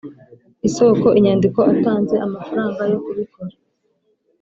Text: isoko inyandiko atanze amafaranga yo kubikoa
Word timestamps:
isoko 0.67 1.07
inyandiko 1.17 1.59
atanze 1.73 2.15
amafaranga 2.25 2.81
yo 2.91 2.97
kubikoa 3.05 3.49